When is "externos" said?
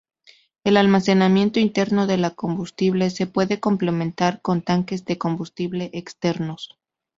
5.93-6.79